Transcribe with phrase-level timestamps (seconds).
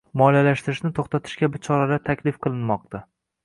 [0.19, 3.07] Moliyalashtirishni to'xtatish kabi choralar taklif qilinmoqda